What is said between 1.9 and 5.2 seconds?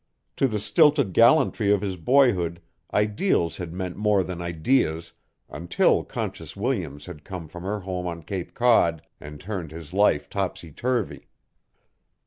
boyhood, ideals had meant more than ideas